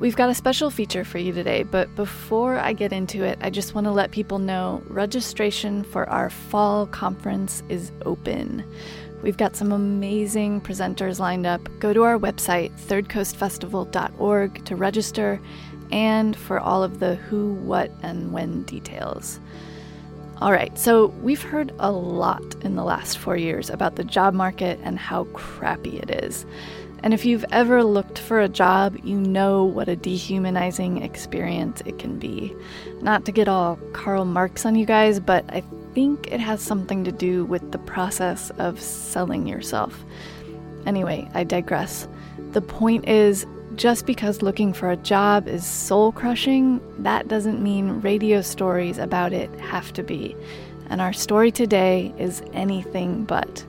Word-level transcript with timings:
We've 0.00 0.16
got 0.16 0.28
a 0.28 0.34
special 0.34 0.70
feature 0.70 1.04
for 1.04 1.18
you 1.18 1.32
today, 1.32 1.62
but 1.62 1.94
before 1.94 2.58
I 2.58 2.72
get 2.72 2.92
into 2.92 3.22
it, 3.22 3.38
I 3.40 3.48
just 3.48 3.74
want 3.76 3.86
to 3.86 3.92
let 3.92 4.10
people 4.10 4.40
know 4.40 4.82
registration 4.88 5.84
for 5.84 6.08
our 6.10 6.30
fall 6.30 6.86
conference 6.88 7.62
is 7.68 7.92
open. 8.04 8.64
We've 9.22 9.36
got 9.36 9.54
some 9.54 9.70
amazing 9.70 10.60
presenters 10.62 11.20
lined 11.20 11.46
up. 11.46 11.68
Go 11.78 11.92
to 11.92 12.02
our 12.02 12.18
website, 12.18 12.72
thirdcoastfestival.org, 12.72 14.64
to 14.64 14.76
register 14.76 15.40
and 15.92 16.36
for 16.36 16.58
all 16.58 16.82
of 16.82 16.98
the 16.98 17.14
who, 17.14 17.54
what, 17.54 17.90
and 18.02 18.32
when 18.32 18.64
details. 18.64 19.38
All 20.38 20.50
right, 20.50 20.76
so 20.76 21.06
we've 21.22 21.40
heard 21.40 21.72
a 21.78 21.92
lot 21.92 22.42
in 22.62 22.74
the 22.74 22.82
last 22.82 23.16
four 23.16 23.36
years 23.36 23.70
about 23.70 23.94
the 23.94 24.04
job 24.04 24.34
market 24.34 24.80
and 24.82 24.98
how 24.98 25.24
crappy 25.32 25.98
it 25.98 26.10
is. 26.10 26.44
And 27.04 27.12
if 27.12 27.26
you've 27.26 27.44
ever 27.50 27.84
looked 27.84 28.18
for 28.18 28.40
a 28.40 28.48
job, 28.48 28.96
you 29.04 29.20
know 29.20 29.62
what 29.62 29.90
a 29.90 29.94
dehumanizing 29.94 31.02
experience 31.02 31.82
it 31.84 31.98
can 31.98 32.18
be. 32.18 32.56
Not 33.02 33.26
to 33.26 33.30
get 33.30 33.46
all 33.46 33.76
Karl 33.92 34.24
Marx 34.24 34.64
on 34.64 34.74
you 34.74 34.86
guys, 34.86 35.20
but 35.20 35.44
I 35.50 35.62
think 35.92 36.32
it 36.32 36.40
has 36.40 36.62
something 36.62 37.04
to 37.04 37.12
do 37.12 37.44
with 37.44 37.72
the 37.72 37.78
process 37.78 38.48
of 38.56 38.80
selling 38.80 39.46
yourself. 39.46 40.02
Anyway, 40.86 41.28
I 41.34 41.44
digress. 41.44 42.08
The 42.52 42.62
point 42.62 43.06
is, 43.06 43.44
just 43.74 44.06
because 44.06 44.40
looking 44.40 44.72
for 44.72 44.90
a 44.90 44.96
job 44.96 45.46
is 45.46 45.66
soul 45.66 46.10
crushing, 46.10 46.80
that 47.02 47.28
doesn't 47.28 47.62
mean 47.62 48.00
radio 48.00 48.40
stories 48.40 48.96
about 48.96 49.34
it 49.34 49.50
have 49.60 49.92
to 49.92 50.02
be. 50.02 50.34
And 50.88 51.02
our 51.02 51.12
story 51.12 51.52
today 51.52 52.14
is 52.16 52.42
anything 52.54 53.24
but. 53.24 53.62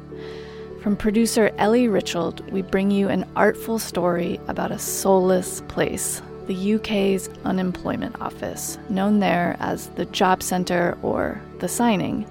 From 0.85 0.95
producer 0.95 1.49
Ellie 1.57 1.87
Richard, 1.87 2.41
we 2.51 2.61
bring 2.61 2.91
you 2.91 3.09
an 3.09 3.25
artful 3.35 3.79
story 3.79 4.39
about 4.47 4.71
a 4.71 4.77
soulless 4.77 5.61
place, 5.67 6.21
the 6.45 6.75
UK's 6.75 7.27
unemployment 7.43 8.21
office, 8.21 8.77
known 8.87 9.17
there 9.19 9.57
as 9.59 9.87
the 9.95 10.05
Job 10.05 10.43
Centre 10.43 10.95
or 11.01 11.41
the 11.57 11.67
Signing. 11.67 12.23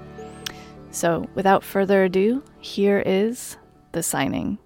So, 0.93 1.29
without 1.35 1.65
further 1.65 2.05
ado, 2.05 2.45
here 2.61 3.03
is 3.05 3.57
the 3.91 4.05
signing. 4.05 4.59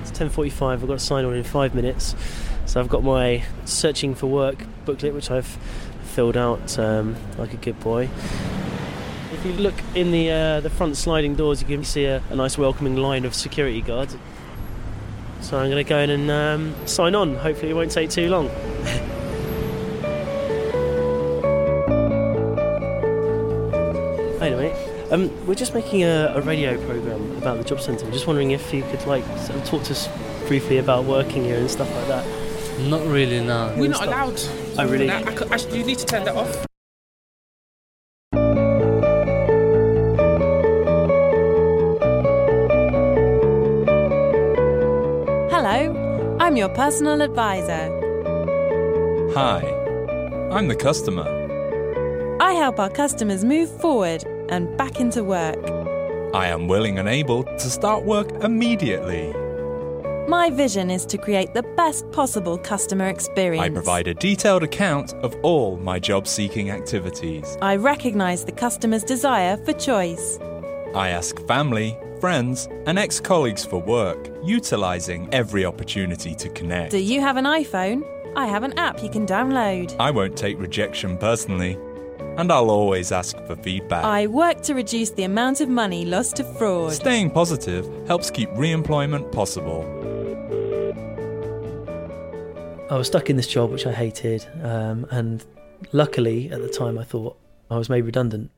It's 0.00 0.10
10:45. 0.12 0.72
I've 0.72 0.88
got 0.88 0.94
to 0.94 0.98
sign 0.98 1.26
on 1.26 1.34
in 1.34 1.44
five 1.44 1.74
minutes, 1.74 2.16
so 2.64 2.80
I've 2.80 2.88
got 2.88 3.04
my 3.04 3.44
searching 3.66 4.14
for 4.14 4.26
work 4.26 4.64
booklet, 4.86 5.12
which 5.12 5.30
I've 5.30 5.58
filled 6.14 6.38
out 6.38 6.78
um, 6.78 7.14
like 7.36 7.52
a 7.52 7.58
good 7.58 7.78
boy. 7.80 8.08
If 9.38 9.46
you 9.46 9.52
look 9.52 9.74
in 9.94 10.10
the 10.10 10.30
uh, 10.32 10.60
the 10.60 10.70
front 10.70 10.96
sliding 10.96 11.36
doors, 11.36 11.62
you 11.62 11.68
can 11.68 11.84
see 11.84 12.06
a, 12.06 12.20
a, 12.30 12.34
nice 12.34 12.58
welcoming 12.58 12.96
line 12.96 13.24
of 13.24 13.36
security 13.36 13.80
guards. 13.80 14.16
So 15.40 15.56
I'm 15.56 15.70
going 15.70 15.84
to 15.84 15.88
go 15.88 15.98
in 15.98 16.10
and 16.10 16.28
um, 16.28 16.74
sign 16.88 17.14
on. 17.14 17.36
Hopefully, 17.36 17.70
it 17.70 17.74
won't 17.74 17.92
take 17.92 18.10
too 18.10 18.28
long. 18.28 18.48
anyway, 24.42 24.72
um, 25.12 25.46
we're 25.46 25.54
just 25.54 25.72
making 25.72 26.02
a, 26.02 26.32
a, 26.34 26.40
radio 26.40 26.76
program 26.84 27.30
about 27.36 27.58
the 27.58 27.64
job 27.64 27.80
centre. 27.80 28.06
I'm 28.06 28.12
just 28.12 28.26
wondering 28.26 28.50
if 28.50 28.74
you 28.74 28.82
could 28.82 29.06
like 29.06 29.24
sort 29.38 29.56
of 29.60 29.64
talk 29.64 29.84
to 29.84 29.92
us 29.92 30.08
briefly 30.48 30.78
about 30.78 31.04
working 31.04 31.44
here 31.44 31.58
and 31.58 31.70
stuff 31.70 31.88
like 31.94 32.08
that. 32.08 32.26
Not 32.88 33.06
really, 33.06 33.40
no. 33.40 33.72
We're 33.78 33.88
not 33.88 34.04
allowed. 34.04 34.40
Oh, 34.78 34.88
really? 34.88 35.08
I, 35.08 35.20
I, 35.20 35.46
I, 35.52 35.56
you 35.72 35.84
need 35.84 35.98
to 35.98 36.06
turn 36.06 36.24
that 36.24 36.34
off. 36.34 36.67
I'm 45.68 46.56
your 46.56 46.70
personal 46.70 47.20
advisor. 47.20 47.90
Hi, 49.34 49.60
I'm 50.50 50.68
the 50.68 50.74
customer. 50.74 51.26
I 52.40 52.52
help 52.54 52.80
our 52.80 52.88
customers 52.88 53.44
move 53.44 53.68
forward 53.68 54.24
and 54.48 54.74
back 54.78 54.98
into 54.98 55.22
work. 55.22 55.58
I 56.34 56.46
am 56.46 56.68
willing 56.68 56.98
and 56.98 57.06
able 57.06 57.44
to 57.44 57.60
start 57.70 58.04
work 58.04 58.30
immediately. 58.42 59.34
My 60.26 60.48
vision 60.50 60.90
is 60.90 61.04
to 61.06 61.18
create 61.18 61.52
the 61.52 61.62
best 61.76 62.10
possible 62.12 62.56
customer 62.56 63.08
experience. 63.08 63.64
I 63.64 63.68
provide 63.68 64.08
a 64.08 64.14
detailed 64.14 64.62
account 64.62 65.12
of 65.16 65.36
all 65.42 65.76
my 65.76 65.98
job 65.98 66.26
seeking 66.26 66.70
activities. 66.70 67.58
I 67.60 67.76
recognise 67.76 68.44
the 68.44 68.52
customer's 68.52 69.04
desire 69.04 69.58
for 69.58 69.74
choice. 69.74 70.38
I 70.94 71.10
ask 71.10 71.38
family, 71.46 71.96
friends, 72.20 72.68
and 72.86 72.98
ex 72.98 73.20
colleagues 73.20 73.64
for 73.64 73.80
work, 73.80 74.30
utilising 74.42 75.28
every 75.32 75.64
opportunity 75.64 76.34
to 76.34 76.48
connect. 76.50 76.90
Do 76.90 76.98
you 76.98 77.20
have 77.20 77.36
an 77.36 77.44
iPhone? 77.44 78.02
I 78.36 78.46
have 78.46 78.62
an 78.62 78.78
app 78.78 79.02
you 79.02 79.08
can 79.08 79.26
download. 79.26 79.96
I 79.98 80.10
won't 80.10 80.36
take 80.36 80.58
rejection 80.58 81.18
personally, 81.18 81.78
and 82.36 82.52
I'll 82.52 82.70
always 82.70 83.10
ask 83.10 83.36
for 83.46 83.56
feedback. 83.56 84.04
I 84.04 84.26
work 84.26 84.60
to 84.62 84.74
reduce 84.74 85.10
the 85.10 85.24
amount 85.24 85.60
of 85.60 85.68
money 85.68 86.04
lost 86.04 86.36
to 86.36 86.44
fraud. 86.44 86.92
Staying 86.92 87.30
positive 87.30 87.84
helps 88.06 88.30
keep 88.30 88.48
re 88.54 88.70
employment 88.70 89.32
possible. 89.32 89.82
I 92.90 92.96
was 92.96 93.06
stuck 93.06 93.28
in 93.28 93.36
this 93.36 93.48
job 93.48 93.70
which 93.70 93.86
I 93.86 93.92
hated, 93.92 94.46
um, 94.62 95.06
and 95.10 95.44
luckily 95.92 96.50
at 96.50 96.62
the 96.62 96.68
time 96.68 96.98
I 96.98 97.04
thought 97.04 97.36
I 97.70 97.76
was 97.76 97.90
made 97.90 98.04
redundant. 98.04 98.50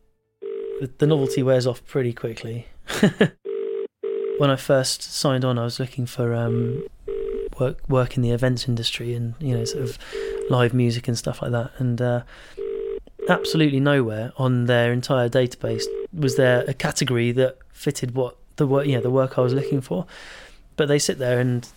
The 0.98 1.06
novelty 1.06 1.42
wears 1.42 1.66
off 1.66 1.84
pretty 1.86 2.12
quickly. 2.12 2.66
when 4.40 4.50
I 4.50 4.56
first 4.56 5.02
signed 5.02 5.44
on, 5.44 5.58
I 5.58 5.64
was 5.64 5.78
looking 5.78 6.06
for 6.06 6.34
um, 6.34 6.82
work 7.58 7.86
work 7.90 8.16
in 8.16 8.22
the 8.22 8.30
events 8.30 8.66
industry 8.66 9.12
and 9.12 9.34
you 9.38 9.54
know 9.54 9.66
sort 9.66 9.82
of 9.82 9.98
live 10.48 10.72
music 10.72 11.08
and 11.08 11.18
stuff 11.18 11.42
like 11.42 11.50
that. 11.50 11.72
And 11.76 12.00
uh, 12.00 12.22
absolutely 13.28 13.80
nowhere 13.80 14.32
on 14.38 14.64
their 14.64 14.94
entire 14.94 15.28
database 15.28 15.84
was 16.14 16.36
there 16.36 16.64
a 16.66 16.72
category 16.72 17.32
that 17.32 17.58
fitted 17.70 18.14
what 18.14 18.38
the 18.56 18.66
work 18.66 18.86
you 18.86 18.94
know 18.94 19.02
the 19.02 19.10
work 19.10 19.36
I 19.36 19.42
was 19.42 19.52
looking 19.52 19.82
for. 19.82 20.06
But 20.76 20.88
they 20.88 20.98
sit 20.98 21.18
there 21.18 21.38
and 21.38 21.68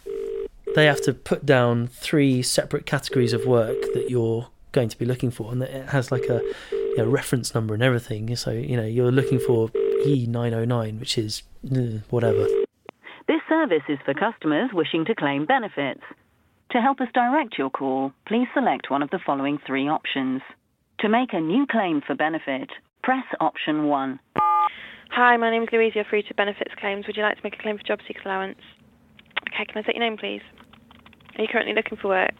they 0.74 0.86
have 0.86 1.01
to 1.01 1.13
put 1.13 1.45
down 1.45 1.88
three 1.88 2.42
separate 2.42 2.86
categories 2.86 3.33
of 3.33 3.45
work 3.45 3.81
that 3.94 4.09
you're 4.09 4.48
going 4.71 4.88
to 4.88 4.98
be 4.98 5.04
looking 5.04 5.31
for, 5.31 5.51
and 5.51 5.62
it 5.62 5.89
has 5.89 6.13
like 6.13 6.30
a 6.30 6.42
you 6.71 6.98
know, 7.00 7.07
reference 7.07 7.54
number 7.54 7.74
and 7.74 7.83
everything. 7.83 8.33
So 8.38 8.51
you 8.51 8.77
know 8.77 8.86
you're 8.86 9.12
looking 9.12 9.39
for 9.39 9.68
E909, 9.68 11.01
which 11.01 11.18
is 11.18 11.44
Mm, 11.65 12.04
whatever. 12.10 12.48
This 13.27 13.42
service 13.48 13.83
is 13.88 14.00
for 14.04 14.13
customers 14.13 14.71
wishing 14.74 15.06
to 15.06 15.15
claim 15.15 15.45
benefits. 15.45 16.01
To 16.71 16.81
help 16.81 17.00
us 17.00 17.07
direct 17.13 17.57
your 17.57 17.69
call, 17.69 18.12
please 18.27 18.48
select 18.54 18.89
one 18.89 19.01
of 19.01 19.10
the 19.12 19.19
following 19.25 19.60
three 19.65 19.88
options. 19.88 20.42
To 21.00 21.10
make 21.10 21.33
a 21.33 21.39
new 21.39 21.65
claim 21.69 22.01
for 22.06 22.15
benefit, 22.15 22.69
press 23.01 23.25
option 23.39 23.86
1. 23.88 24.19
Hi, 25.12 25.38
my 25.38 25.51
name 25.51 25.63
is 25.63 25.69
Louise. 25.71 25.94
You're 25.95 26.06
free 26.06 26.24
to 26.24 26.33
benefits 26.33 26.71
claims. 26.80 27.06
Would 27.07 27.15
you 27.15 27.24
like 27.24 27.38
to 27.38 27.44
make 27.44 27.56
a 27.56 27.62
claim 27.62 27.77
for 27.77 27.83
job 27.83 28.00
seeker 28.07 28.21
allowance? 28.25 28.59
Okay, 29.50 29.66
can 29.66 29.77
I 29.77 29.81
take 29.83 29.95
your 29.95 30.04
name, 30.04 30.18
please? 30.18 30.42
Are 31.38 31.42
you 31.42 31.48
currently 31.48 31.74
looking 31.75 31.98
for 31.98 32.07
work? 32.09 32.31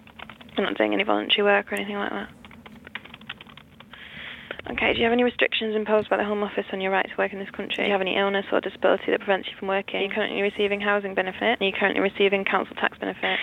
You're 0.58 0.66
not 0.66 0.78
doing 0.78 0.94
any 0.94 1.04
voluntary 1.04 1.44
work 1.44 1.72
or 1.72 1.76
anything 1.76 1.96
like 1.96 2.12
that? 2.12 2.30
Okay, 4.70 4.94
do 4.94 5.00
you 5.00 5.04
have 5.04 5.14
any 5.14 5.24
restrictions 5.24 5.76
imposed 5.76 6.10
by 6.10 6.18
the 6.18 6.24
Home 6.24 6.42
Office 6.42 6.66
on 6.72 6.80
your 6.80 6.92
right 6.92 7.06
to 7.06 7.16
work 7.18 7.34
in 7.34 7.40
this 7.40 7.50
country? 7.52 7.84
Do 7.84 7.84
you 7.84 7.92
have 7.92 8.02
any 8.02 8.16
illness 8.18 8.46
or 8.52 8.62
disability 8.62 9.12
that 9.12 9.20
prevents 9.20 9.50
you 9.50 9.56
from 9.60 9.68
working? 9.68 10.00
Are 10.00 10.04
you 10.04 10.10
currently 10.10 10.42
receiving 10.42 10.80
housing 10.80 11.14
benefit? 11.16 11.60
Are 11.60 11.66
you 11.66 11.74
currently 11.78 12.02
receiving 12.02 12.46
council 12.46 12.76
tax 12.76 12.98
benefit? 12.98 13.40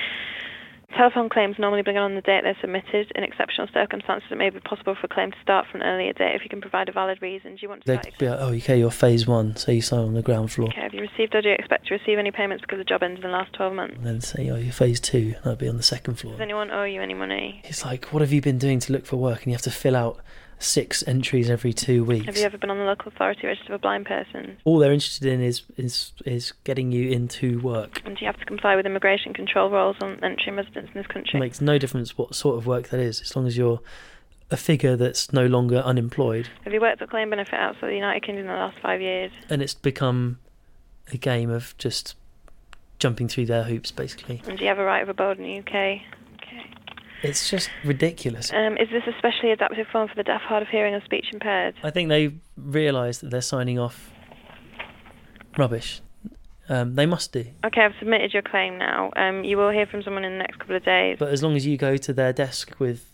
Telephone 0.96 1.28
claims 1.28 1.56
normally 1.58 1.82
begin 1.82 2.02
on 2.02 2.14
the 2.16 2.20
date 2.22 2.40
they're 2.42 2.56
submitted. 2.60 3.12
In 3.14 3.22
exceptional 3.22 3.68
circumstances, 3.72 4.28
it 4.32 4.38
may 4.38 4.50
be 4.50 4.58
possible 4.60 4.96
for 4.98 5.06
a 5.06 5.08
claim 5.08 5.30
to 5.30 5.36
start 5.40 5.66
from 5.70 5.82
an 5.82 5.86
earlier 5.86 6.12
date 6.12 6.34
if 6.34 6.42
you 6.42 6.48
can 6.48 6.60
provide 6.60 6.88
a 6.88 6.92
valid 6.92 7.20
reason. 7.22 7.52
Do 7.52 7.58
you 7.62 7.68
want 7.68 7.84
to 7.84 7.86
They 7.86 7.94
start? 7.94 8.06
could 8.06 8.18
be 8.18 8.28
like, 8.28 8.40
oh, 8.40 8.48
okay, 8.54 8.78
you're 8.78 8.90
phase 8.90 9.26
one, 9.26 9.54
so 9.56 9.70
you 9.70 9.82
sign 9.82 10.00
on 10.00 10.14
the 10.14 10.22
ground 10.22 10.50
floor. 10.50 10.68
Okay, 10.68 10.80
have 10.80 10.94
you 10.94 11.02
received 11.02 11.34
or 11.34 11.42
do 11.42 11.48
you 11.50 11.54
expect 11.54 11.86
to 11.88 11.94
receive 11.94 12.18
any 12.18 12.32
payments 12.32 12.62
because 12.62 12.78
the 12.78 12.84
job 12.84 13.02
ended 13.04 13.22
in 13.22 13.30
the 13.30 13.36
last 13.36 13.52
12 13.52 13.72
months? 13.72 13.94
And 13.98 14.06
then 14.06 14.20
say, 14.20 14.50
oh, 14.50 14.56
you're 14.56 14.72
phase 14.72 14.98
two, 14.98 15.34
that'd 15.44 15.58
be 15.60 15.68
on 15.68 15.76
the 15.76 15.82
second 15.84 16.14
floor. 16.16 16.32
Does 16.32 16.40
anyone 16.40 16.70
owe 16.72 16.82
you 16.84 17.00
any 17.02 17.14
money? 17.14 17.60
It's 17.66 17.84
like, 17.84 18.06
what 18.06 18.20
have 18.20 18.32
you 18.32 18.40
been 18.40 18.58
doing 18.58 18.80
to 18.80 18.92
look 18.92 19.06
for 19.06 19.16
work? 19.16 19.38
And 19.44 19.46
you 19.48 19.52
have 19.52 19.62
to 19.62 19.70
fill 19.70 19.94
out 19.94 20.18
six 20.60 21.02
entries 21.08 21.48
every 21.50 21.72
two 21.72 22.04
weeks. 22.04 22.26
Have 22.26 22.36
you 22.36 22.44
ever 22.44 22.58
been 22.58 22.70
on 22.70 22.78
the 22.78 22.84
local 22.84 23.10
authority 23.10 23.46
register 23.46 23.72
of 23.72 23.80
a 23.80 23.82
blind 23.82 24.06
person? 24.06 24.58
All 24.64 24.78
they're 24.78 24.92
interested 24.92 25.26
in 25.26 25.40
is 25.42 25.62
is 25.76 26.12
is 26.24 26.52
getting 26.64 26.92
you 26.92 27.10
into 27.10 27.58
work. 27.60 28.02
And 28.04 28.16
do 28.16 28.20
you 28.24 28.26
have 28.26 28.38
to 28.38 28.44
comply 28.44 28.76
with 28.76 28.86
immigration 28.86 29.32
control 29.34 29.70
rules 29.70 29.96
on 30.00 30.22
entry 30.22 30.44
and 30.48 30.56
residence 30.58 30.88
in 30.88 30.94
this 30.94 31.06
It 31.06 31.12
country? 31.12 31.40
makes 31.40 31.60
no 31.60 31.78
difference 31.78 32.16
what 32.16 32.34
sort 32.34 32.58
of 32.58 32.66
work 32.66 32.88
that 32.90 33.00
is, 33.00 33.20
as 33.22 33.34
long 33.34 33.46
as 33.46 33.56
you're 33.56 33.80
a 34.50 34.56
figure 34.56 34.96
that's 34.96 35.32
no 35.32 35.46
longer 35.46 35.78
unemployed. 35.78 36.48
Have 36.64 36.72
you 36.72 36.80
worked 36.80 37.00
at 37.00 37.08
claim 37.10 37.30
benefit 37.30 37.54
outside 37.54 37.88
the 37.88 37.94
United 37.94 38.22
Kingdom 38.22 38.46
in 38.46 38.50
the 38.50 38.56
last 38.58 38.76
five 38.82 39.00
years? 39.00 39.30
And 39.48 39.62
it's 39.62 39.74
become 39.74 40.38
a 41.12 41.16
game 41.16 41.50
of 41.50 41.74
just 41.78 42.16
jumping 42.98 43.28
through 43.28 43.46
their 43.46 43.62
hoops, 43.64 43.90
basically. 43.90 44.42
And 44.46 44.58
do 44.58 44.64
you 44.64 44.68
have 44.68 44.78
a 44.78 44.84
right 44.84 45.02
of 45.02 45.08
abode 45.08 45.38
in 45.38 45.44
the 45.44 45.58
UK? 45.60 46.02
It's 47.22 47.50
just 47.50 47.70
ridiculous. 47.84 48.52
Um, 48.52 48.76
is 48.78 48.88
this 48.90 49.02
a 49.06 49.16
specially 49.18 49.50
adapted 49.52 49.86
form 49.92 50.08
for 50.08 50.14
the 50.14 50.22
deaf, 50.22 50.40
hard 50.40 50.62
of 50.62 50.68
hearing, 50.68 50.94
or 50.94 51.04
speech 51.04 51.26
impaired? 51.32 51.74
I 51.82 51.90
think 51.90 52.08
they 52.08 52.34
realise 52.56 53.18
that 53.18 53.30
they're 53.30 53.40
signing 53.42 53.78
off 53.78 54.10
rubbish. 55.58 56.00
Um, 56.68 56.94
they 56.94 57.04
must 57.06 57.32
do. 57.32 57.46
Okay, 57.64 57.80
I've 57.80 57.94
submitted 57.98 58.32
your 58.32 58.42
claim 58.42 58.78
now. 58.78 59.10
Um, 59.16 59.44
you 59.44 59.56
will 59.56 59.70
hear 59.70 59.86
from 59.86 60.02
someone 60.02 60.24
in 60.24 60.32
the 60.32 60.38
next 60.38 60.60
couple 60.60 60.76
of 60.76 60.84
days. 60.84 61.16
But 61.18 61.30
as 61.30 61.42
long 61.42 61.56
as 61.56 61.66
you 61.66 61.76
go 61.76 61.96
to 61.96 62.12
their 62.12 62.32
desk 62.32 62.78
with 62.78 63.09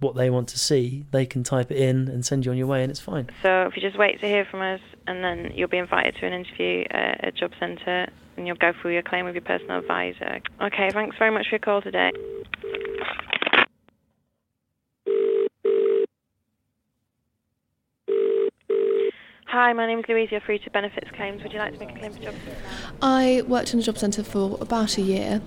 what 0.00 0.14
they 0.14 0.30
want 0.30 0.48
to 0.48 0.58
see, 0.58 1.04
they 1.10 1.26
can 1.26 1.42
type 1.42 1.70
it 1.70 1.76
in 1.76 2.08
and 2.08 2.24
send 2.24 2.44
you 2.44 2.52
on 2.52 2.58
your 2.58 2.66
way, 2.66 2.82
and 2.82 2.90
it's 2.90 3.00
fine. 3.00 3.28
So 3.42 3.62
if 3.62 3.76
you 3.76 3.82
just 3.82 3.98
wait 3.98 4.20
to 4.20 4.26
hear 4.26 4.44
from 4.44 4.62
us, 4.62 4.80
and 5.06 5.24
then 5.24 5.52
you'll 5.54 5.68
be 5.68 5.78
invited 5.78 6.14
to 6.20 6.26
an 6.26 6.32
interview 6.32 6.84
at 6.90 7.34
Job 7.34 7.52
Centre, 7.58 8.08
and 8.36 8.46
you'll 8.46 8.56
go 8.56 8.72
through 8.80 8.92
your 8.92 9.02
claim 9.02 9.24
with 9.24 9.34
your 9.34 9.42
personal 9.42 9.78
advisor. 9.78 10.40
Okay, 10.62 10.90
thanks 10.92 11.16
very 11.18 11.30
much 11.30 11.46
for 11.48 11.56
your 11.56 11.60
call 11.60 11.82
today. 11.82 12.10
Hi, 19.46 19.72
my 19.72 19.86
name 19.86 20.00
is 20.00 20.04
Louise. 20.08 20.28
You're 20.30 20.42
free 20.42 20.58
to 20.58 20.70
benefits 20.70 21.10
claims. 21.16 21.42
Would 21.42 21.52
you 21.52 21.58
like 21.58 21.72
to 21.72 21.78
make 21.80 21.90
a 21.90 21.98
claim 21.98 22.12
for 22.12 22.20
Job 22.20 22.34
Centre? 22.34 22.56
I 23.02 23.42
worked 23.48 23.72
in 23.72 23.80
a 23.80 23.82
job 23.82 23.98
centre 23.98 24.22
for 24.22 24.58
about 24.60 24.98
a 24.98 25.00
year. 25.00 25.40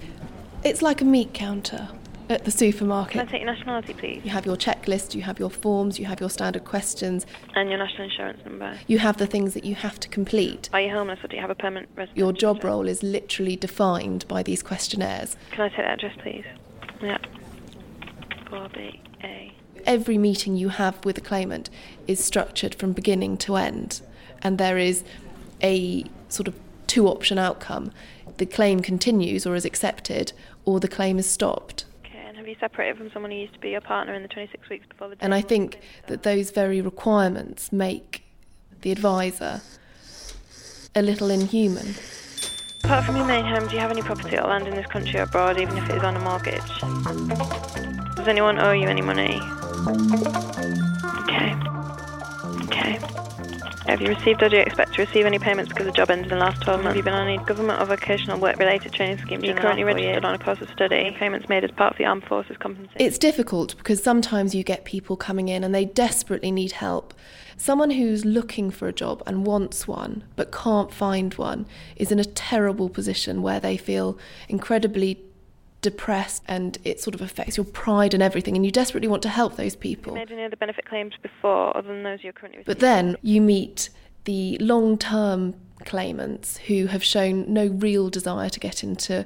It's 0.63 0.81
like 0.81 1.01
a 1.01 1.05
meat 1.05 1.33
counter 1.33 1.87
at 2.31 2.45
the 2.45 2.51
supermarket. 2.51 3.11
Can 3.13 3.21
I 3.27 3.31
take 3.31 3.41
your 3.41 3.53
nationality, 3.53 3.93
please? 3.93 4.21
You 4.23 4.31
have 4.31 4.45
your 4.45 4.55
checklist, 4.55 5.13
you 5.15 5.21
have 5.23 5.39
your 5.39 5.49
forms, 5.49 5.99
you 5.99 6.05
have 6.05 6.19
your 6.19 6.29
standard 6.29 6.65
questions, 6.65 7.25
And 7.55 7.69
your 7.69 7.77
national 7.77 8.03
insurance 8.05 8.43
number. 8.45 8.77
you 8.87 8.99
have 8.99 9.17
the 9.17 9.27
things 9.27 9.53
that 9.53 9.63
you 9.63 9.75
have 9.75 9.99
to 9.99 10.09
complete. 10.09 10.69
Are 10.73 10.81
you 10.81 10.91
homeless 10.91 11.19
or 11.23 11.27
do 11.27 11.35
you 11.35 11.41
have 11.41 11.49
a 11.49 11.55
permanent 11.55 11.89
residence? 11.95 12.17
Your 12.17 12.33
job 12.33 12.63
role 12.63 12.87
is 12.87 13.03
literally 13.03 13.55
defined 13.55 14.27
by 14.27 14.43
these 14.43 14.63
questionnaires. 14.63 15.35
Can 15.51 15.61
I 15.61 15.69
take 15.69 15.77
that 15.77 15.93
address, 15.93 16.15
please? 16.21 16.45
Yeah. 17.01 17.17
4BA. 18.49 19.51
Every 19.85 20.17
meeting 20.17 20.55
you 20.55 20.69
have 20.69 21.03
with 21.05 21.17
a 21.17 21.21
claimant 21.21 21.69
is 22.07 22.23
structured 22.23 22.75
from 22.75 22.93
beginning 22.93 23.37
to 23.37 23.55
end, 23.55 24.01
and 24.43 24.57
there 24.57 24.77
is 24.77 25.03
a 25.63 26.05
sort 26.29 26.47
of 26.47 26.55
two 26.87 27.07
option 27.07 27.37
outcome. 27.37 27.91
The 28.37 28.45
claim 28.45 28.81
continues 28.81 29.45
or 29.45 29.55
is 29.55 29.65
accepted, 29.65 30.33
or 30.65 30.79
the 30.79 30.87
claim 30.87 31.17
is 31.17 31.27
stopped. 31.27 31.85
Okay, 32.51 32.59
and 32.59 32.59
have 32.59 32.59
you 32.61 32.67
separated 32.67 32.97
from 32.97 33.11
someone 33.11 33.31
who 33.31 33.37
used 33.37 33.53
to 33.53 33.59
be 33.59 33.69
your 33.69 33.81
partner 33.81 34.13
in 34.13 34.21
the 34.21 34.27
26 34.27 34.69
weeks 34.69 34.85
before 34.87 35.09
the 35.09 35.15
And 35.21 35.33
I 35.33 35.41
think 35.41 35.79
that 36.07 36.23
those 36.23 36.51
very 36.51 36.81
requirements 36.81 37.71
make 37.71 38.23
the 38.81 38.91
advisor 38.91 39.61
a 40.95 41.01
little 41.01 41.29
inhuman. 41.29 41.95
Apart 42.83 43.05
from 43.05 43.15
your 43.15 43.25
main 43.25 43.45
home, 43.45 43.67
do 43.67 43.75
you 43.75 43.79
have 43.79 43.91
any 43.91 44.01
property 44.01 44.37
or 44.37 44.47
land 44.47 44.67
in 44.67 44.75
this 44.75 44.87
country 44.87 45.19
or 45.19 45.23
abroad, 45.23 45.59
even 45.59 45.77
if 45.77 45.89
it 45.89 45.97
is 45.97 46.03
on 46.03 46.15
a 46.15 46.19
mortgage? 46.19 46.61
Does 48.15 48.27
anyone 48.27 48.59
owe 48.59 48.71
you 48.71 48.87
any 48.87 49.01
money? 49.01 49.39
Okay. 51.23 51.55
Okay. 52.65 52.99
Have 53.87 53.99
you 53.99 54.09
received 54.09 54.43
or 54.43 54.49
do 54.49 54.57
you 54.57 54.61
expect 54.61 54.93
to 54.93 55.01
receive 55.01 55.25
any 55.25 55.39
payments 55.39 55.69
because 55.69 55.87
the 55.87 55.91
job 55.91 56.11
ended 56.11 56.31
in 56.31 56.37
the 56.37 56.43
last 56.43 56.61
12 56.61 56.83
months? 56.83 56.87
Have 56.87 56.97
you 56.97 57.03
been 57.03 57.13
on 57.13 57.27
any 57.27 57.43
government 57.45 57.81
or 57.81 57.85
vocational 57.85 58.39
work-related 58.39 58.93
training 58.93 59.17
schemes? 59.17 59.43
Are 59.43 59.47
you 59.47 59.53
currently 59.55 59.83
registered 59.83 60.23
on 60.23 60.35
a 60.35 60.37
course 60.37 60.61
of 60.61 60.69
study? 60.69 60.97
Any 60.97 61.11
payments 61.11 61.49
made 61.49 61.63
as 61.63 61.71
part 61.71 61.93
of 61.93 61.97
the 61.97 62.05
armed 62.05 62.23
forces 62.25 62.57
compensation? 62.57 63.01
It's 63.01 63.17
difficult 63.17 63.75
because 63.77 64.03
sometimes 64.03 64.53
you 64.53 64.63
get 64.63 64.85
people 64.85 65.17
coming 65.17 65.49
in 65.49 65.63
and 65.63 65.73
they 65.73 65.85
desperately 65.85 66.51
need 66.51 66.73
help. 66.73 67.13
Someone 67.57 67.91
who's 67.91 68.23
looking 68.23 68.71
for 68.71 68.87
a 68.87 68.93
job 68.93 69.23
and 69.25 69.45
wants 69.45 69.87
one 69.87 70.23
but 70.35 70.51
can't 70.51 70.93
find 70.93 71.33
one 71.35 71.65
is 71.95 72.11
in 72.11 72.19
a 72.19 72.25
terrible 72.25 72.89
position 72.89 73.41
where 73.41 73.59
they 73.59 73.77
feel 73.77 74.17
incredibly 74.47 75.21
depressed 75.81 76.43
and 76.47 76.77
it 76.83 76.99
sort 76.99 77.15
of 77.15 77.21
affects 77.21 77.57
your 77.57 77.65
pride 77.65 78.13
and 78.13 78.21
everything 78.21 78.55
and 78.55 78.65
you 78.65 78.71
desperately 78.71 79.07
want 79.07 79.23
to 79.23 79.29
help 79.29 79.55
those 79.55 79.75
people. 79.75 80.15
Have 80.15 80.29
you 80.29 80.35
made 80.35 80.41
any 80.41 80.45
other 80.45 80.55
benefit 80.55 80.85
claims 80.85 81.13
before, 81.21 81.75
other 81.75 81.87
than 81.87 82.03
those 82.03 82.23
you're 82.23 82.33
currently 82.33 82.59
receiving? 82.59 82.73
But 82.73 82.79
then 82.79 83.17
you 83.21 83.41
meet 83.41 83.89
the 84.25 84.57
long 84.59 84.97
term 84.97 85.55
claimants 85.85 86.57
who 86.57 86.85
have 86.87 87.03
shown 87.03 87.51
no 87.51 87.67
real 87.67 88.09
desire 88.09 88.49
to 88.49 88.59
get 88.59 88.83
into 88.83 89.25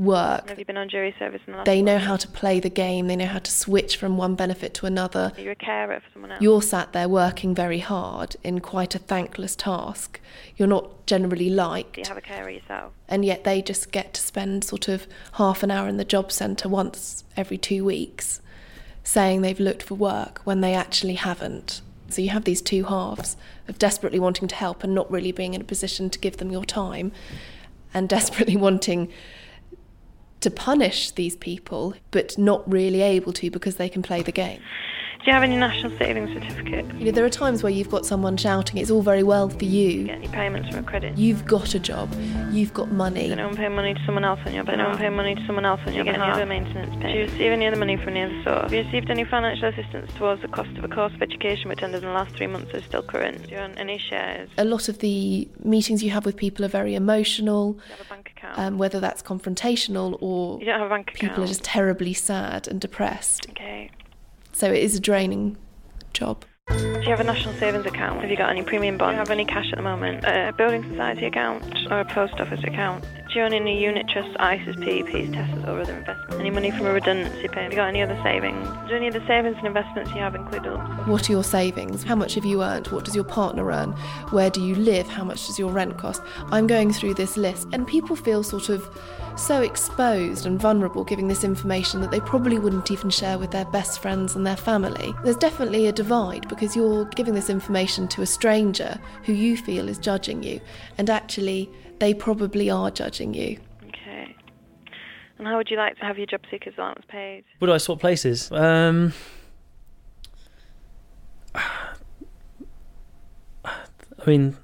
work. 0.00 0.48
Have 0.48 0.58
you 0.58 0.64
been 0.64 0.76
on 0.76 0.88
jury 0.88 1.14
service 1.18 1.40
in 1.46 1.52
the 1.52 1.58
last 1.58 1.66
They 1.66 1.82
know 1.82 1.94
month? 1.94 2.04
how 2.04 2.16
to 2.16 2.28
play 2.28 2.58
the 2.58 2.70
game, 2.70 3.06
they 3.06 3.16
know 3.16 3.26
how 3.26 3.38
to 3.38 3.50
switch 3.50 3.96
from 3.96 4.16
one 4.16 4.34
benefit 4.34 4.72
to 4.74 4.86
another. 4.86 5.32
You're 5.36 5.46
you 5.46 5.50
a 5.52 5.54
carer 5.54 6.00
for 6.00 6.06
someone 6.12 6.32
else? 6.32 6.42
You're 6.42 6.62
sat 6.62 6.92
there 6.92 7.08
working 7.08 7.54
very 7.54 7.80
hard 7.80 8.36
in 8.42 8.60
quite 8.60 8.94
a 8.94 8.98
thankless 8.98 9.54
task. 9.54 10.20
You're 10.56 10.68
not 10.68 11.06
generally 11.06 11.50
liked. 11.50 11.94
Do 11.94 12.00
you 12.00 12.08
have 12.08 12.16
a 12.16 12.20
carer 12.22 12.50
yourself? 12.50 12.92
and 13.08 13.24
yet 13.24 13.42
they 13.44 13.60
just 13.60 13.90
get 13.90 14.14
to 14.14 14.20
spend 14.20 14.62
sort 14.64 14.86
of 14.88 15.06
half 15.32 15.62
an 15.62 15.70
hour 15.70 15.88
in 15.88 15.96
the 15.96 16.04
job 16.04 16.30
centre 16.30 16.68
once 16.68 17.24
every 17.36 17.58
two 17.58 17.84
weeks 17.84 18.40
saying 19.02 19.40
they've 19.40 19.58
looked 19.60 19.82
for 19.82 19.94
work 19.96 20.40
when 20.44 20.60
they 20.60 20.74
actually 20.74 21.14
haven't. 21.14 21.80
So 22.08 22.22
you 22.22 22.30
have 22.30 22.44
these 22.44 22.62
two 22.62 22.84
halves 22.84 23.36
of 23.66 23.78
desperately 23.78 24.18
wanting 24.20 24.46
to 24.48 24.54
help 24.54 24.84
and 24.84 24.94
not 24.94 25.10
really 25.10 25.32
being 25.32 25.54
in 25.54 25.60
a 25.60 25.64
position 25.64 26.08
to 26.10 26.18
give 26.18 26.36
them 26.36 26.50
your 26.52 26.64
time, 26.64 27.10
and 27.92 28.08
desperately 28.18 28.56
wanting 28.56 29.12
to 30.40 30.50
punish 30.50 31.10
these 31.12 31.36
people, 31.36 31.94
but 32.10 32.36
not 32.38 32.70
really 32.70 33.02
able 33.02 33.32
to 33.34 33.50
because 33.50 33.76
they 33.76 33.88
can 33.88 34.02
play 34.02 34.22
the 34.22 34.32
game. 34.32 34.60
Do 35.20 35.26
you 35.26 35.34
have 35.34 35.42
any 35.42 35.56
national 35.56 35.94
savings 35.98 36.32
certificate? 36.32 36.86
You 36.94 37.04
know, 37.04 37.10
there 37.10 37.26
are 37.26 37.28
times 37.28 37.62
where 37.62 37.70
you've 37.70 37.90
got 37.90 38.06
someone 38.06 38.38
shouting, 38.38 38.78
it's 38.78 38.90
all 38.90 39.02
very 39.02 39.22
well 39.22 39.50
for 39.50 39.66
you. 39.66 40.04
Get 40.04 40.16
any 40.16 40.28
payments 40.28 40.70
from 40.70 40.78
a 40.78 40.82
credit? 40.82 41.18
You've 41.18 41.44
got 41.44 41.74
a 41.74 41.78
job, 41.78 42.10
you've 42.50 42.72
got 42.72 42.90
money. 42.90 43.24
Does 43.28 43.32
anyone 43.32 43.54
pay 43.54 43.68
money 43.68 43.92
to 43.92 44.00
someone 44.06 44.24
else 44.24 44.40
on 44.46 44.54
your 44.54 44.64
behalf? 44.64 44.80
Anyone 44.80 44.96
pay 44.98 45.10
money 45.10 45.34
to 45.34 45.46
someone 45.46 45.66
else 45.66 45.80
on 45.84 45.92
your 45.92 46.04
behalf? 46.04 46.16
Do 46.16 46.22
you 46.22 46.26
get 46.26 46.32
any 46.32 46.32
other 46.32 46.46
maintenance 46.46 47.02
pay? 47.02 47.12
Do 47.12 47.18
you 47.18 47.24
receive 47.26 47.52
any 47.52 47.66
other 47.66 47.76
money 47.76 47.98
from 47.98 48.08
any 48.16 48.22
other 48.22 48.42
source? 48.44 48.62
Have 48.62 48.72
you 48.72 48.82
received 48.82 49.10
any 49.10 49.24
financial 49.24 49.68
assistance 49.68 50.10
towards 50.16 50.40
the 50.40 50.48
cost 50.48 50.70
of 50.78 50.84
a 50.84 50.88
course 50.88 51.12
of 51.12 51.20
education 51.20 51.68
which 51.68 51.82
ended 51.82 52.02
in 52.02 52.08
the 52.08 52.14
last 52.14 52.34
three 52.34 52.46
months 52.46 52.72
is 52.72 52.82
still 52.84 53.02
current? 53.02 53.46
Do 53.46 53.50
you 53.50 53.58
own 53.58 53.72
any 53.72 53.98
shares? 53.98 54.48
a 54.56 54.64
lot 54.64 54.88
of 54.88 55.00
the 55.00 55.46
meetings 55.62 56.02
you 56.02 56.10
have 56.12 56.24
with 56.24 56.36
people 56.38 56.64
are 56.64 56.68
very 56.68 56.94
emotional, 56.94 57.74
Do 57.74 57.82
you 57.90 57.96
have 57.98 58.06
a 58.06 58.08
bank 58.08 58.29
account? 58.52 58.66
um, 58.66 58.78
whether 58.78 59.00
that's 59.00 59.22
confrontational 59.22 60.16
or 60.20 60.58
You 60.60 60.66
don't 60.66 60.78
have 60.78 60.86
a 60.86 60.90
bank 60.90 61.10
account? 61.12 61.30
people 61.30 61.44
are 61.44 61.48
just 61.48 61.64
terribly 61.64 62.12
sad 62.14 62.68
and 62.68 62.80
depressed. 62.80 63.46
Okay. 63.50 63.90
So 64.52 64.66
it 64.72 64.82
is 64.82 64.94
a 64.96 65.00
draining 65.00 65.56
job. 66.12 66.44
Do 66.68 66.76
you 67.02 67.10
have 67.10 67.20
a 67.20 67.24
national 67.24 67.54
savings 67.54 67.86
account? 67.86 68.20
Have 68.20 68.30
you 68.30 68.36
got 68.36 68.50
any 68.50 68.62
premium 68.62 68.96
bonds? 68.96 69.12
Do 69.12 69.14
you 69.16 69.18
have 69.20 69.30
any 69.30 69.44
cash 69.44 69.70
at 69.72 69.76
the 69.76 69.82
moment? 69.82 70.24
A 70.24 70.52
building 70.56 70.82
society 70.84 71.26
account 71.26 71.64
or 71.90 72.00
a 72.00 72.04
post 72.04 72.34
office 72.34 72.62
account? 72.62 73.04
Own 73.36 73.54
any 73.54 73.80
unit 73.80 74.08
trusts, 74.08 74.34
ISAs, 74.38 74.76
PEPs, 74.76 75.32
TESSAs 75.32 75.66
or 75.66 75.80
other 75.80 75.96
investments? 75.96 76.34
Any 76.34 76.50
money 76.50 76.70
from 76.72 76.86
a 76.86 76.92
redundancy 76.92 77.48
pay? 77.48 77.62
Have 77.62 77.72
you 77.72 77.76
got 77.76 77.88
any 77.88 78.02
other 78.02 78.18
savings? 78.24 78.68
Do 78.88 78.96
any 78.96 79.06
of 79.06 79.14
the 79.14 79.24
savings 79.26 79.56
and 79.56 79.66
investments 79.66 80.10
you 80.10 80.18
have 80.18 80.34
include? 80.34 80.66
What 81.06 81.28
are 81.28 81.32
your 81.32 81.44
savings? 81.44 82.02
How 82.02 82.16
much 82.16 82.34
have 82.34 82.44
you 82.44 82.62
earned? 82.62 82.88
What 82.88 83.04
does 83.04 83.14
your 83.14 83.24
partner 83.24 83.70
earn? 83.70 83.92
Where 84.30 84.50
do 84.50 84.60
you 84.60 84.74
live? 84.74 85.06
How 85.06 85.24
much 85.24 85.46
does 85.46 85.58
your 85.58 85.70
rent 85.70 85.96
cost? 85.96 86.22
I'm 86.50 86.66
going 86.66 86.92
through 86.92 87.14
this 87.14 87.36
list, 87.36 87.68
and 87.72 87.86
people 87.86 88.16
feel 88.16 88.42
sort 88.42 88.68
of 88.68 88.86
so 89.36 89.62
exposed 89.62 90.44
and 90.44 90.60
vulnerable 90.60 91.04
giving 91.04 91.28
this 91.28 91.44
information 91.44 92.00
that 92.00 92.10
they 92.10 92.20
probably 92.20 92.58
wouldn't 92.58 92.90
even 92.90 93.10
share 93.10 93.38
with 93.38 93.52
their 93.52 93.64
best 93.66 94.02
friends 94.02 94.34
and 94.34 94.46
their 94.46 94.56
family. 94.56 95.14
There's 95.24 95.36
definitely 95.36 95.86
a 95.86 95.92
divide 95.92 96.48
because 96.48 96.74
you're 96.76 97.04
giving 97.06 97.34
this 97.34 97.48
information 97.48 98.08
to 98.08 98.22
a 98.22 98.26
stranger 98.26 98.98
who 99.22 99.32
you 99.32 99.56
feel 99.56 99.88
is 99.88 99.98
judging 99.98 100.42
you, 100.42 100.60
and 100.98 101.08
actually, 101.08 101.70
they 102.00 102.12
probably 102.12 102.68
are 102.68 102.90
judging 102.90 103.32
you. 103.32 103.58
Okay. 103.88 104.34
And 105.38 105.46
how 105.46 105.56
would 105.56 105.70
you 105.70 105.76
like 105.76 105.96
to 105.98 106.04
have 106.04 106.18
your 106.18 106.26
job 106.26 106.40
seekers 106.50 106.74
allowance 106.76 107.04
paid? 107.08 107.44
Would 107.60 107.70
I 107.70 107.78
swap 107.78 108.00
places? 108.00 108.50
Um, 108.50 109.12
I 111.54 111.62
mean, 114.26 114.56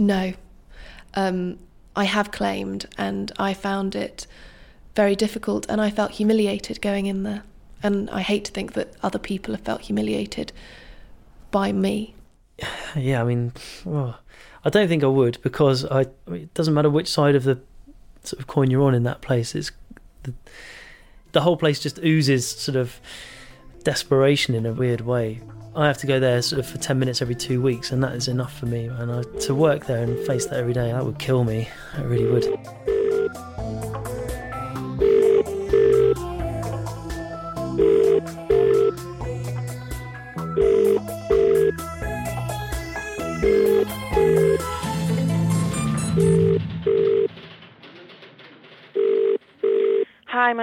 No. 0.00 0.32
Um, 1.12 1.58
I 1.94 2.04
have 2.04 2.30
claimed, 2.30 2.86
and 2.96 3.30
I 3.38 3.52
found 3.52 3.94
it 3.94 4.26
very 4.96 5.14
difficult, 5.14 5.66
and 5.68 5.78
I 5.80 5.90
felt 5.90 6.12
humiliated 6.12 6.80
going 6.80 7.04
in 7.04 7.22
there. 7.22 7.42
And 7.82 8.08
I 8.10 8.22
hate 8.22 8.46
to 8.46 8.52
think 8.52 8.72
that 8.72 8.94
other 9.02 9.18
people 9.18 9.54
have 9.54 9.62
felt 9.62 9.82
humiliated 9.82 10.52
by 11.50 11.72
me. 11.72 12.14
yeah, 12.96 13.20
I 13.20 13.24
mean, 13.24 13.52
oh, 13.86 14.16
I 14.64 14.70
don't 14.70 14.88
think 14.88 15.02
I 15.02 15.08
would 15.08 15.38
because 15.42 15.84
I. 15.84 16.06
It 16.28 16.52
doesn't 16.54 16.74
matter 16.74 16.90
which 16.90 17.08
side 17.08 17.34
of 17.34 17.44
the 17.44 17.60
sort 18.22 18.40
of 18.40 18.46
coin 18.46 18.70
you're 18.70 18.82
on 18.82 18.94
in 18.94 19.04
that 19.04 19.20
place. 19.20 19.54
It's 19.54 19.72
the, 20.22 20.34
the 21.32 21.40
whole 21.40 21.56
place 21.56 21.80
just 21.80 21.98
oozes 21.98 22.48
sort 22.48 22.76
of 22.76 23.00
desperation 23.84 24.54
in 24.54 24.66
a 24.66 24.72
weird 24.72 25.00
way. 25.00 25.40
I 25.74 25.86
have 25.86 25.98
to 25.98 26.06
go 26.06 26.18
there 26.18 26.42
sort 26.42 26.58
of 26.58 26.66
for 26.66 26.78
10 26.78 26.98
minutes 26.98 27.22
every 27.22 27.36
two 27.36 27.62
weeks, 27.62 27.92
and 27.92 28.02
that 28.02 28.14
is 28.14 28.26
enough 28.26 28.58
for 28.58 28.66
me. 28.66 28.86
And 28.86 29.12
I, 29.12 29.22
to 29.22 29.54
work 29.54 29.86
there 29.86 30.02
and 30.02 30.18
face 30.26 30.46
that 30.46 30.58
every 30.58 30.72
day, 30.72 30.90
that 30.90 31.04
would 31.04 31.18
kill 31.18 31.44
me. 31.44 31.68
It 31.96 32.02
really 32.02 32.26
would. 32.26 32.99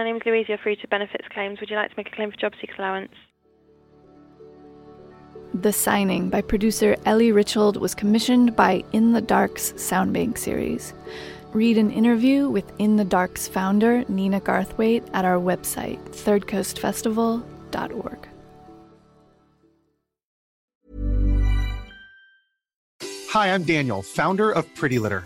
Hi, 0.08 0.12
my 0.12 0.20
name 0.20 0.22
is 0.22 0.26
Louise. 0.26 0.46
You're 0.48 0.58
free 0.58 0.78
to 0.78 0.88
benefits 0.88 1.28
claims. 1.34 1.60
Would 1.60 1.70
you 1.70 1.76
like 1.76 1.90
to 1.90 1.96
make 1.98 2.08
a 2.08 2.16
claim 2.16 2.32
for 2.32 2.38
job 2.38 2.54
seeker 2.62 2.76
allowance? 2.78 3.12
The 5.54 5.74
Signing 5.74 6.30
by 6.30 6.42
producer 6.42 6.96
Ellie 7.06 7.34
Richard 7.34 7.76
was 7.76 7.94
commissioned 7.94 8.56
by 8.56 8.86
In 8.94 9.12
the 9.12 9.20
Dark's 9.20 9.74
Soundbank 9.74 10.38
series. 10.38 10.94
Read 11.52 11.78
an 11.78 11.92
interview 11.92 12.48
with 12.48 12.72
In 12.80 12.96
the 12.96 13.04
Dark's 13.04 13.50
founder, 13.50 14.06
Nina 14.08 14.40
Garthwaite, 14.40 15.04
at 15.14 15.26
our 15.26 15.42
website, 15.42 16.00
thirdcoastfestival.org. 16.12 18.28
Hi, 23.32 23.54
I'm 23.54 23.64
Daniel, 23.64 24.04
founder 24.04 24.52
of 24.52 24.74
Pretty 24.74 25.00
Litter. 25.00 25.26